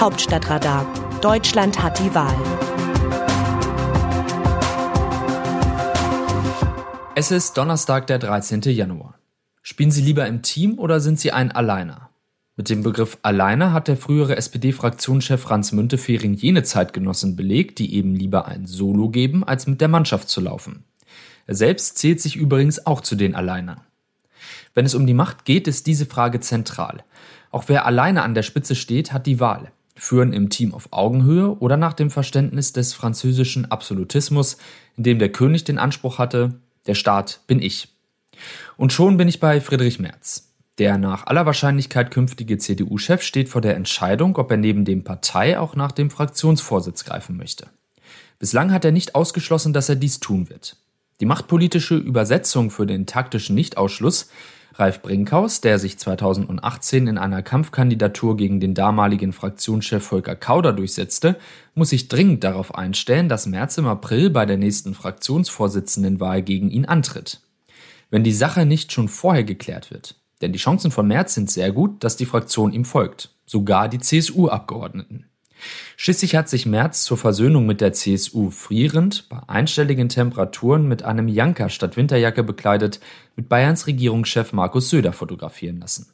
[0.00, 0.86] Hauptstadtradar.
[1.20, 2.34] Deutschland hat die Wahl.
[7.14, 8.62] Es ist Donnerstag, der 13.
[8.62, 9.18] Januar.
[9.60, 12.08] Spielen Sie lieber im Team oder sind Sie ein Alleiner?
[12.56, 18.14] Mit dem Begriff Alleiner hat der frühere SPD-Fraktionschef Franz Müntefering jene Zeitgenossen belegt, die eben
[18.14, 20.84] lieber ein Solo geben, als mit der Mannschaft zu laufen.
[21.46, 23.82] Er selbst zählt sich übrigens auch zu den Alleinern.
[24.72, 27.04] Wenn es um die Macht geht, ist diese Frage zentral.
[27.50, 29.72] Auch wer alleine an der Spitze steht, hat die Wahl.
[30.00, 34.56] Führen im Team auf Augenhöhe oder nach dem Verständnis des französischen Absolutismus,
[34.96, 36.54] in dem der König den Anspruch hatte,
[36.86, 37.88] der Staat bin ich.
[38.78, 40.54] Und schon bin ich bei Friedrich Merz.
[40.78, 45.58] Der nach aller Wahrscheinlichkeit künftige CDU-Chef steht vor der Entscheidung, ob er neben dem Partei
[45.58, 47.66] auch nach dem Fraktionsvorsitz greifen möchte.
[48.38, 50.76] Bislang hat er nicht ausgeschlossen, dass er dies tun wird.
[51.20, 54.30] Die machtpolitische Übersetzung für den taktischen Nichtausschluss
[54.80, 61.36] Ralf Brinkhaus, der sich 2018 in einer Kampfkandidatur gegen den damaligen Fraktionschef Volker Kauder durchsetzte,
[61.74, 66.86] muss sich dringend darauf einstellen, dass Merz im April bei der nächsten Fraktionsvorsitzendenwahl gegen ihn
[66.86, 67.40] antritt.
[68.10, 70.16] Wenn die Sache nicht schon vorher geklärt wird.
[70.40, 73.30] Denn die Chancen von Merz sind sehr gut, dass die Fraktion ihm folgt.
[73.44, 75.29] Sogar die CSU-Abgeordneten.
[75.96, 81.28] Schließlich hat sich Merz zur Versöhnung mit der CSU frierend, bei einstelligen Temperaturen mit einem
[81.28, 83.00] Janker statt Winterjacke bekleidet,
[83.36, 86.06] mit Bayerns Regierungschef Markus Söder fotografieren lassen.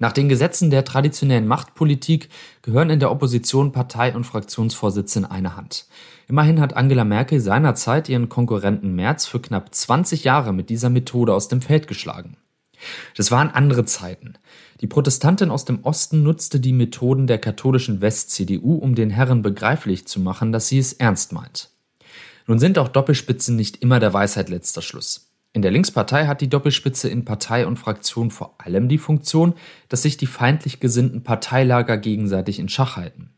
[0.00, 2.30] Nach den Gesetzen der traditionellen Machtpolitik
[2.62, 5.86] gehören in der Opposition Partei- und Fraktionsvorsitze in eine Hand.
[6.26, 11.34] Immerhin hat Angela Merkel seinerzeit ihren Konkurrenten Merz für knapp 20 Jahre mit dieser Methode
[11.34, 12.38] aus dem Feld geschlagen.
[13.16, 14.34] Das waren andere Zeiten.
[14.80, 20.06] Die Protestantin aus dem Osten nutzte die Methoden der katholischen West-CDU, um den Herren begreiflich
[20.06, 21.70] zu machen, dass sie es ernst meint.
[22.46, 25.30] Nun sind auch Doppelspitzen nicht immer der Weisheit letzter Schluss.
[25.52, 29.54] In der Linkspartei hat die Doppelspitze in Partei und Fraktion vor allem die Funktion,
[29.88, 33.30] dass sich die feindlich gesinnten Parteilager gegenseitig in Schach halten.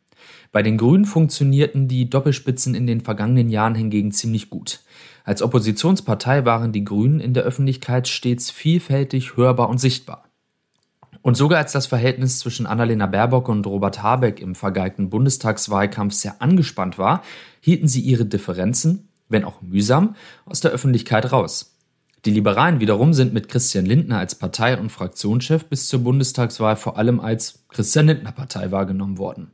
[0.53, 4.81] Bei den Grünen funktionierten die Doppelspitzen in den vergangenen Jahren hingegen ziemlich gut.
[5.25, 10.25] Als Oppositionspartei waren die Grünen in der Öffentlichkeit stets vielfältig hörbar und sichtbar.
[11.23, 16.43] Und sogar als das Verhältnis zwischen Annalena Baerbock und Robert Habeck im vergeigten Bundestagswahlkampf sehr
[16.43, 17.23] angespannt war,
[17.61, 21.77] hielten sie ihre Differenzen, wenn auch mühsam, aus der Öffentlichkeit raus.
[22.25, 26.97] Die Liberalen wiederum sind mit Christian Lindner als Partei- und Fraktionschef bis zur Bundestagswahl vor
[26.97, 29.53] allem als Christian Lindner Partei wahrgenommen worden.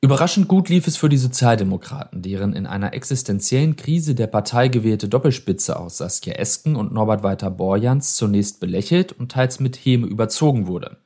[0.00, 5.08] Überraschend gut lief es für die Sozialdemokraten, deren in einer existenziellen Krise der Partei gewählte
[5.08, 10.66] Doppelspitze aus Saskia Esken und Norbert Walter Borjans zunächst belächelt und teils mit Häme überzogen
[10.66, 10.98] wurde.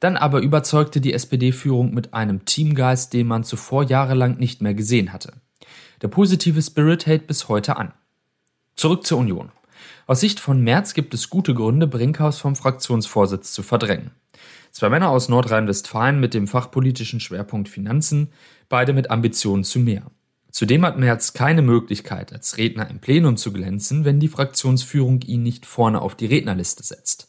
[0.00, 5.12] Dann aber überzeugte die SPD-Führung mit einem Teamgeist, den man zuvor jahrelang nicht mehr gesehen
[5.12, 5.34] hatte.
[6.00, 7.92] Der positive Spirit hält bis heute an.
[8.74, 9.52] Zurück zur Union.
[10.06, 14.10] Aus Sicht von Merz gibt es gute Gründe, Brinkhaus vom Fraktionsvorsitz zu verdrängen.
[14.72, 18.28] Zwei Männer aus Nordrhein-Westfalen mit dem fachpolitischen Schwerpunkt Finanzen,
[18.68, 20.02] beide mit Ambitionen zu mehr.
[20.50, 25.42] Zudem hat Merz keine Möglichkeit, als Redner im Plenum zu glänzen, wenn die Fraktionsführung ihn
[25.42, 27.28] nicht vorne auf die Rednerliste setzt.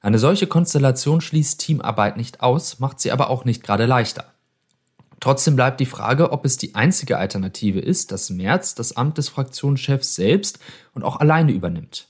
[0.00, 4.32] Eine solche Konstellation schließt Teamarbeit nicht aus, macht sie aber auch nicht gerade leichter.
[5.20, 9.28] Trotzdem bleibt die Frage, ob es die einzige Alternative ist, dass Merz das Amt des
[9.28, 10.58] Fraktionschefs selbst
[10.94, 12.08] und auch alleine übernimmt.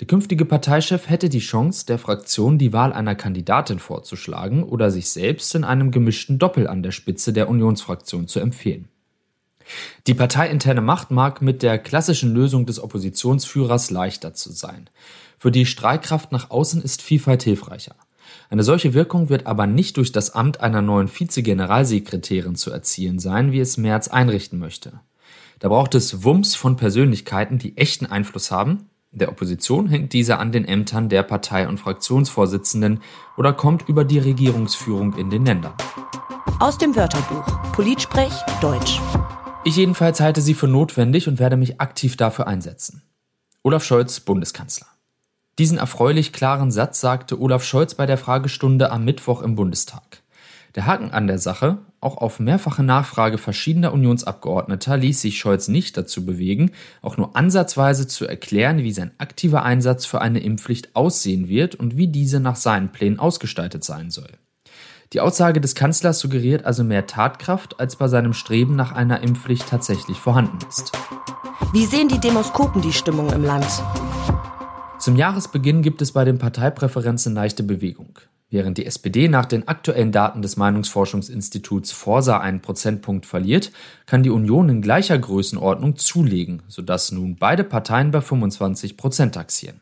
[0.00, 5.10] Der künftige Parteichef hätte die Chance, der Fraktion die Wahl einer Kandidatin vorzuschlagen oder sich
[5.10, 8.88] selbst in einem gemischten Doppel an der Spitze der Unionsfraktion zu empfehlen.
[10.06, 14.88] Die parteiinterne Macht mag mit der klassischen Lösung des Oppositionsführers leichter zu sein.
[15.38, 17.94] Für die Streitkraft nach außen ist Vielfalt hilfreicher.
[18.48, 23.52] Eine solche Wirkung wird aber nicht durch das Amt einer neuen Vizegeneralsekretärin zu erzielen sein,
[23.52, 25.00] wie es Merz einrichten möchte.
[25.58, 30.52] Da braucht es Wumms von Persönlichkeiten, die echten Einfluss haben der Opposition hängt dieser an
[30.52, 33.00] den Ämtern der Partei- und Fraktionsvorsitzenden
[33.36, 35.74] oder kommt über die Regierungsführung in den Ländern.
[36.60, 39.00] Aus dem Wörterbuch Politsprech Deutsch.
[39.64, 43.02] Ich jedenfalls halte sie für notwendig und werde mich aktiv dafür einsetzen.
[43.62, 44.86] Olaf Scholz, Bundeskanzler.
[45.58, 50.19] Diesen erfreulich klaren Satz sagte Olaf Scholz bei der Fragestunde am Mittwoch im Bundestag.
[50.76, 55.96] Der Haken an der Sache, auch auf mehrfache Nachfrage verschiedener Unionsabgeordneter ließ sich Scholz nicht
[55.96, 56.70] dazu bewegen,
[57.02, 61.96] auch nur ansatzweise zu erklären, wie sein aktiver Einsatz für eine Impfpflicht aussehen wird und
[61.96, 64.30] wie diese nach seinen Plänen ausgestaltet sein soll.
[65.12, 69.68] Die Aussage des Kanzlers suggeriert also mehr Tatkraft, als bei seinem Streben nach einer Impfpflicht
[69.68, 70.92] tatsächlich vorhanden ist.
[71.72, 73.66] Wie sehen die Demoskopen die Stimmung im Land?
[75.00, 78.20] Zum Jahresbeginn gibt es bei den Parteipräferenzen leichte Bewegung.
[78.50, 83.70] Während die SPD nach den aktuellen Daten des Meinungsforschungsinstituts Forsa einen Prozentpunkt verliert,
[84.06, 89.80] kann die Union in gleicher Größenordnung zulegen, sodass nun beide Parteien bei 25 Prozent taxieren.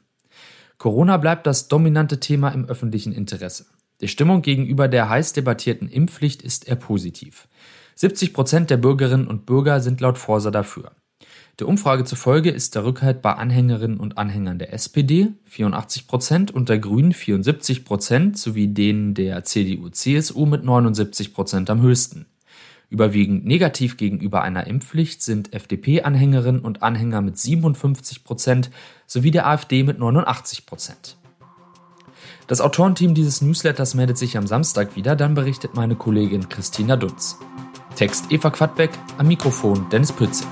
[0.77, 3.67] Corona bleibt das dominante Thema im öffentlichen Interesse.
[4.03, 7.49] Die Stimmung gegenüber der heiß debattierten Impfpflicht ist eher positiv.
[7.95, 10.93] 70 Prozent der Bürgerinnen und Bürger sind laut Forsa dafür.
[11.59, 16.69] Der Umfrage zufolge ist der Rückhalt bei Anhängerinnen und Anhängern der SPD 84 Prozent und
[16.69, 22.27] der Grünen 74 Prozent sowie denen der CDU-CSU mit 79 Prozent am höchsten.
[22.91, 28.71] Überwiegend negativ gegenüber einer Impfpflicht sind FDP-Anhängerinnen und Anhänger mit 57 Prozent
[29.07, 31.17] sowie der AfD mit 89 Prozent.
[32.47, 37.37] Das Autorenteam dieses Newsletters meldet sich am Samstag wieder, dann berichtet meine Kollegin Christina Dutz.
[37.97, 40.45] Text Eva Quadbeck, am Mikrofon Dennis Pütze.